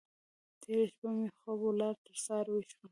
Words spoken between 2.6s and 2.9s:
وم.